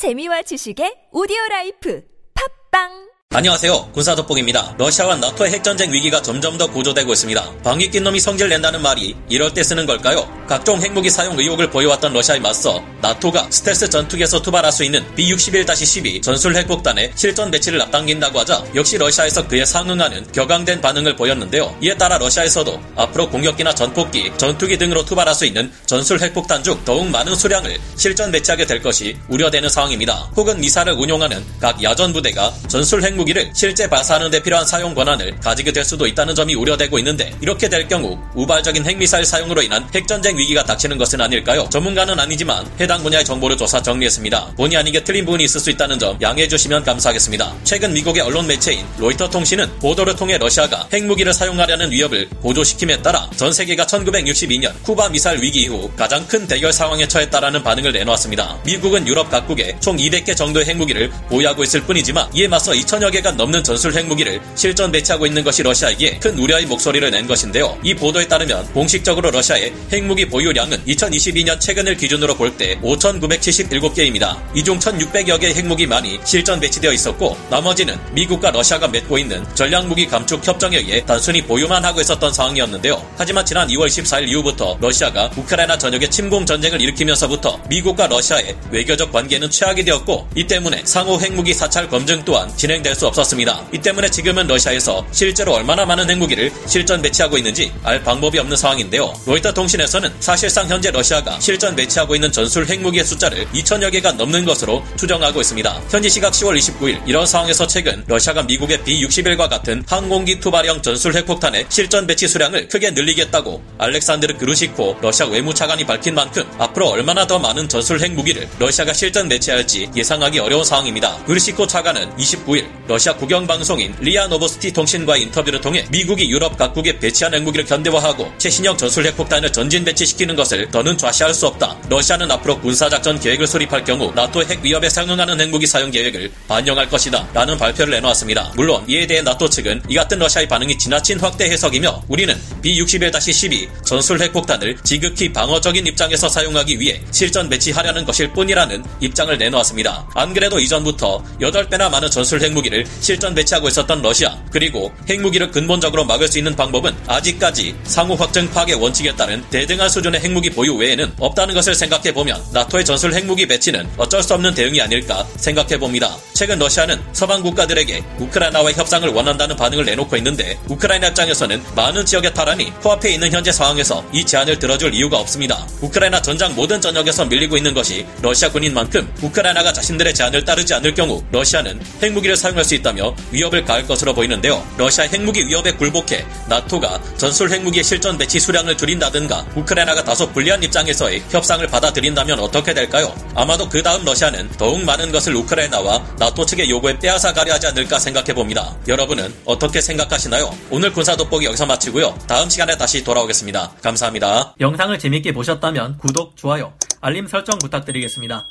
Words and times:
재미와 0.00 0.40
지식의 0.48 1.12
오디오 1.12 1.36
life. 1.50 2.00
팟빵 2.32 3.09
안녕하세요. 3.32 3.92
군사 3.92 4.16
돋보기입니다. 4.16 4.74
러시아와 4.76 5.14
나토의 5.14 5.52
핵전쟁 5.52 5.92
위기가 5.92 6.20
점점 6.20 6.58
더 6.58 6.68
고조되고 6.68 7.12
있습니다. 7.12 7.58
방귀 7.62 7.92
낀 7.92 8.02
놈이 8.02 8.18
성질 8.18 8.48
낸다는 8.48 8.82
말이 8.82 9.14
이럴 9.28 9.54
때 9.54 9.62
쓰는 9.62 9.86
걸까요? 9.86 10.28
각종 10.48 10.82
핵무기 10.82 11.08
사용 11.10 11.38
의혹을 11.38 11.70
보여왔던 11.70 12.12
러시아에 12.12 12.40
맞서 12.40 12.82
나토가 13.00 13.46
스텔스 13.48 13.88
전투기에서 13.88 14.42
투발할 14.42 14.72
수 14.72 14.82
있는 14.82 15.04
B-61-12 15.14 16.20
전술 16.20 16.56
핵폭탄의 16.56 17.12
실전 17.14 17.52
배치를 17.52 17.80
앞당긴다고 17.82 18.40
하자 18.40 18.64
역시 18.74 18.98
러시아에서 18.98 19.46
그에 19.46 19.64
상응하는 19.64 20.32
격앙된 20.32 20.80
반응을 20.80 21.14
보였는데요. 21.14 21.78
이에 21.80 21.94
따라 21.94 22.18
러시아에서도 22.18 22.80
앞으로 22.96 23.30
공격기나 23.30 23.72
전폭기, 23.76 24.32
전투기 24.38 24.76
등으로 24.76 25.04
투발할 25.04 25.36
수 25.36 25.46
있는 25.46 25.70
전술 25.86 26.20
핵폭탄 26.20 26.64
중 26.64 26.84
더욱 26.84 27.08
많은 27.08 27.36
수량을 27.36 27.78
실전 27.94 28.32
배치하게 28.32 28.66
될 28.66 28.82
것이 28.82 29.16
우려되는 29.28 29.68
상황입니다. 29.68 30.32
혹은 30.36 30.60
미사일을 30.60 30.92
운용하는 30.92 31.44
각 31.60 31.80
야전 31.80 32.12
부대가 32.12 32.52
전술 32.66 33.04
핵 33.04 33.19
무기를 33.20 33.50
실제 33.52 33.88
발사하는 33.88 34.30
데 34.30 34.42
필요한 34.42 34.64
사용 34.66 34.94
권한을 34.94 35.38
가지게 35.40 35.72
될 35.72 35.84
수도 35.84 36.06
있다는 36.06 36.34
점이 36.34 36.54
우려되고 36.54 36.98
있는데 36.98 37.32
이렇게 37.40 37.68
될 37.68 37.86
경우 37.86 38.18
우발적인 38.34 38.86
핵미사일 38.86 39.24
사용으로 39.24 39.62
인한 39.62 39.86
핵전쟁 39.94 40.36
위기가 40.38 40.64
닥치는 40.64 40.96
것은 40.96 41.20
아닐까요? 41.20 41.68
전문가는 41.70 42.18
아니지만 42.18 42.66
해당 42.80 43.02
분야의 43.02 43.24
정보를 43.24 43.56
조사 43.56 43.82
정리했습니다. 43.82 44.54
본의 44.56 44.78
아니게 44.78 45.04
틀린 45.04 45.24
부분이 45.24 45.44
있을 45.44 45.60
수 45.60 45.70
있다는 45.70 45.98
점 45.98 46.16
양해해 46.22 46.48
주시면 46.48 46.84
감사하겠습니다. 46.84 47.54
최근 47.64 47.92
미국의 47.92 48.22
언론 48.22 48.46
매체인 48.46 48.86
로이터 48.98 49.28
통신은 49.28 49.78
보도를 49.80 50.16
통해 50.16 50.38
러시아가 50.38 50.88
핵무기를 50.92 51.32
사용하려는 51.34 51.90
위협을 51.90 52.28
고조시킴에 52.40 53.02
따라 53.02 53.28
전 53.36 53.52
세계가 53.52 53.84
1962년 53.84 54.82
쿠바 54.82 55.10
미사일 55.10 55.42
위기 55.42 55.62
이후 55.62 55.90
가장 55.96 56.26
큰 56.26 56.46
대결 56.46 56.72
상황에 56.72 57.06
처했다라는 57.06 57.62
반응을 57.62 57.92
내놓았습니다. 57.92 58.60
미국은 58.64 59.06
유럽 59.06 59.30
각국에 59.30 59.76
총 59.80 59.96
200개 59.96 60.34
정도의 60.36 60.66
핵무기를 60.66 61.10
보유하고 61.28 61.62
있을 61.62 61.82
뿐이지만 61.82 62.30
이에 62.34 62.48
맞서 62.48 62.72
2000여 62.72 63.09
10여 63.10 63.12
개가 63.12 63.32
넘는 63.32 63.62
전술 63.64 63.94
핵무기를 63.94 64.40
실전 64.54 64.90
배치하고 64.92 65.26
있는 65.26 65.44
것이 65.44 65.62
러시아에게 65.62 66.18
큰 66.18 66.38
우려의 66.38 66.66
목소리를 66.66 67.10
낸 67.10 67.26
것인데요. 67.26 67.78
이 67.82 67.94
보도에 67.94 68.26
따르면 68.26 68.72
공식적으로 68.72 69.30
러시아의 69.30 69.72
핵무기 69.92 70.28
보유량은 70.28 70.84
2022년 70.86 71.60
최근을 71.60 71.96
기준으로 71.96 72.36
볼 72.36 72.50
때 72.56 72.78
5,977개입니다. 72.80 74.36
이 74.54 74.62
중 74.64 74.78
1,600여 74.78 75.40
개의 75.40 75.54
핵무기만이 75.54 76.20
실전 76.24 76.60
배치되어 76.60 76.92
있었고 76.92 77.36
나머지는 77.48 77.96
미국과 78.12 78.50
러시아가 78.50 78.86
맺고 78.88 79.18
있는 79.18 79.44
전략무기 79.54 80.06
감축 80.06 80.46
협정에 80.46 80.76
의해 80.78 81.04
단순히 81.06 81.40
보유만 81.42 81.84
하고 81.84 82.00
있었던 82.00 82.32
상황이었는데요. 82.32 83.02
하지만 83.16 83.44
지난 83.46 83.68
2월 83.68 83.86
14일 83.86 84.28
이후부터 84.28 84.76
러시아가 84.80 85.30
우크라이나 85.36 85.78
전역에 85.78 86.08
침공 86.10 86.44
전쟁을 86.44 86.80
일으키면서부터 86.82 87.60
미국과 87.68 88.08
러시아의 88.08 88.56
외교적 88.70 89.12
관계는 89.12 89.48
최악이 89.50 89.84
되었고 89.84 90.28
이 90.34 90.44
때문에 90.46 90.82
상호 90.84 91.18
핵무기 91.20 91.54
사찰 91.54 91.88
검증 91.88 92.22
또한 92.24 92.54
진행될 92.56 92.94
수 93.00 93.06
없었습니다. 93.06 93.66
이 93.72 93.78
때문에 93.78 94.10
지금은 94.10 94.46
러시아에서 94.46 95.06
실제로 95.10 95.54
얼마나 95.54 95.86
많은 95.86 96.08
핵무기를 96.10 96.52
실전 96.66 97.00
배치하고 97.00 97.38
있는지 97.38 97.72
알 97.82 98.02
방법이 98.02 98.38
없는 98.38 98.56
상황인데요. 98.56 99.14
로이터 99.24 99.52
통신에서는 99.54 100.12
사실상 100.20 100.68
현재 100.68 100.90
러시아가 100.90 101.40
실전 101.40 101.74
배치하고 101.74 102.14
있는 102.14 102.30
전술 102.30 102.66
핵무기의 102.68 103.04
숫자를 103.04 103.46
2천여 103.54 103.90
개가 103.90 104.12
넘는 104.12 104.44
것으로 104.44 104.84
추정하고 104.96 105.40
있습니다. 105.40 105.80
현지 105.90 106.10
시각 106.10 106.34
10월 106.34 106.58
29일 106.58 107.00
이런 107.06 107.24
상황에서 107.24 107.66
최근 107.66 108.04
러시아가 108.06 108.42
미국의 108.42 108.84
B-61과 108.84 109.48
같은 109.48 109.82
항공기 109.88 110.38
투발형 110.38 110.82
전술 110.82 111.14
핵폭탄의 111.16 111.66
실전 111.70 112.06
배치 112.06 112.28
수량을 112.28 112.68
크게 112.68 112.90
늘리겠다고 112.90 113.62
알렉산드르 113.78 114.36
그루시코 114.36 114.98
러시아 115.00 115.26
외무차관이 115.26 115.86
밝힌 115.86 116.14
만큼 116.14 116.44
앞으로 116.58 116.90
얼마나 116.90 117.26
더 117.26 117.38
많은 117.38 117.66
전술 117.66 118.02
핵무기를 118.02 118.46
러시아가 118.58 118.92
실전 118.92 119.26
배치할지 119.28 119.88
예상하기 119.96 120.38
어려운 120.38 120.64
상황입니다. 120.64 121.16
그루시코 121.24 121.66
차관은 121.66 122.14
29일 122.16 122.68
러시아 122.90 123.14
국영방송인 123.14 123.94
리아 124.00 124.26
노보스티 124.26 124.72
통신과의 124.72 125.22
인터뷰를 125.22 125.60
통해 125.60 125.86
미국이 125.92 126.28
유럽 126.28 126.58
각국에 126.58 126.98
배치한 126.98 127.32
핵무기를 127.32 127.64
현대화하고 127.64 128.32
최신형 128.36 128.76
전술 128.76 129.06
핵폭탄을 129.06 129.52
전진 129.52 129.84
배치시키는 129.84 130.34
것을 130.34 130.68
더는 130.72 130.98
좌시할 130.98 131.32
수 131.32 131.46
없다. 131.46 131.78
러시아는 131.88 132.28
앞으로 132.32 132.60
군사작전 132.60 133.20
계획을 133.20 133.46
수립할 133.46 133.84
경우 133.84 134.12
나토 134.12 134.42
핵 134.42 134.60
위협에 134.64 134.88
상응하는 134.88 135.40
핵무기 135.40 135.68
사용 135.68 135.92
계획을 135.92 136.32
반영할 136.48 136.88
것이다. 136.88 137.28
라는 137.32 137.56
발표를 137.56 137.92
내놓았습니다. 137.92 138.54
물론 138.56 138.82
이에 138.88 139.06
대해 139.06 139.22
나토 139.22 139.48
측은 139.48 139.82
이 139.88 139.94
같은 139.94 140.18
러시아의 140.18 140.48
반응이 140.48 140.76
지나친 140.76 141.20
확대 141.20 141.44
해석이며 141.44 142.02
우리는 142.08 142.36
B-61-12 142.60 143.84
전술 143.84 144.20
핵폭탄을 144.20 144.78
지극히 144.82 145.32
방어적인 145.32 145.86
입장에서 145.86 146.28
사용하기 146.28 146.80
위해 146.80 147.00
실전 147.12 147.48
배치하려는 147.48 148.04
것일 148.04 148.32
뿐이라는 148.32 148.82
입장을 148.98 149.38
내놓았습니다. 149.38 150.08
안 150.16 150.34
그래도 150.34 150.58
이전부터 150.58 151.22
8배나 151.40 151.88
많은 151.88 152.10
전술 152.10 152.42
핵무기를 152.42 152.79
실전 153.00 153.34
배치하고 153.34 153.68
있었던 153.68 154.02
러시아 154.02 154.36
그리고 154.50 154.92
핵무기를 155.08 155.50
근본적으로 155.50 156.04
막을 156.04 156.28
수 156.28 156.38
있는 156.38 156.54
방법은 156.54 156.94
아직까지 157.06 157.74
상호 157.84 158.14
확정 158.14 158.48
파괴 158.50 158.74
원칙에 158.74 159.14
따른 159.14 159.42
대등한 159.50 159.88
수준의 159.88 160.20
핵무기 160.20 160.50
보유 160.50 160.74
외에는 160.74 161.12
없다는 161.18 161.54
것을 161.54 161.74
생각해 161.74 162.12
보면 162.12 162.42
나토의 162.52 162.84
전술 162.84 163.14
핵무기 163.14 163.46
배치는 163.46 163.88
어쩔 163.96 164.22
수 164.22 164.34
없는 164.34 164.54
대응이 164.54 164.80
아닐까 164.80 165.26
생각해 165.36 165.78
봅니다. 165.78 166.16
최근 166.34 166.58
러시아는 166.58 167.00
서방 167.12 167.42
국가들에게 167.42 168.02
우크라이나와의 168.18 168.74
협상을 168.74 169.08
원한다는 169.08 169.56
반응을 169.56 169.84
내놓고 169.84 170.16
있는데 170.16 170.58
우크라이나 170.68 171.08
입장에서는 171.08 171.62
많은 171.74 172.06
지역의 172.06 172.34
탈환이 172.34 172.72
코앞에 172.80 173.12
있는 173.12 173.30
현재 173.32 173.52
상황에서 173.52 174.04
이 174.12 174.24
제안을 174.24 174.58
들어줄 174.58 174.94
이유가 174.94 175.18
없습니다. 175.18 175.66
우크라이나 175.80 176.22
전장 176.22 176.54
모든 176.54 176.80
전역에서 176.80 177.24
밀리고 177.26 177.56
있는 177.56 177.74
것이 177.74 178.06
러시아 178.22 178.50
군인 178.50 178.74
만큼 178.74 179.12
우크라이나가 179.22 179.72
자신들의 179.72 180.14
제안을 180.14 180.44
따르지 180.44 180.74
않을 180.74 180.94
경우 180.94 181.22
러시아는 181.30 181.80
핵무기를 182.02 182.36
사용할 182.36 182.64
수 182.70 182.74
있다며 182.76 183.14
위협을 183.32 183.64
가할 183.64 183.86
것으로 183.86 184.14
보이는데요. 184.14 184.64
러시아 184.78 185.04
핵무기 185.04 185.46
위협에 185.46 185.72
굴복해 185.72 186.24
나토가 186.48 187.00
전술 187.16 187.50
핵무기의 187.50 187.82
실전 187.82 188.16
배치 188.16 188.38
수량을 188.38 188.76
줄인다든가 188.76 189.44
우크라이나가 189.56 190.04
다소 190.04 190.30
불리한 190.30 190.62
입장에서의 190.62 191.24
협상을 191.30 191.66
받아들인다면 191.66 192.38
어떻게 192.38 192.72
될까요? 192.72 193.12
아마도 193.34 193.68
그 193.68 193.82
다음 193.82 194.04
러시아는 194.04 194.48
더욱 194.52 194.84
많은 194.84 195.10
것을 195.10 195.34
우크라이나와 195.34 196.04
나토 196.18 196.46
측의 196.46 196.70
요구에 196.70 196.98
빼앗아 196.98 197.32
가려 197.32 197.54
하지 197.54 197.66
않을까 197.66 197.98
생각해 197.98 198.32
봅니다. 198.34 198.76
여러분은 198.86 199.34
어떻게 199.44 199.80
생각하시나요? 199.80 200.54
오늘 200.70 200.92
군사 200.92 201.16
돋보기 201.16 201.46
여기서 201.46 201.66
마치고요. 201.66 202.16
다음 202.28 202.48
시간에 202.48 202.76
다시 202.76 203.02
돌아오겠습니다. 203.02 203.72
감사합니다. 203.82 204.54
영상을 204.60 204.96
재밌게 204.96 205.32
보셨다면 205.32 205.98
구독, 205.98 206.36
좋아요, 206.36 206.72
알림 207.00 207.26
설정 207.26 207.58
부탁드리겠습니다. 207.58 208.46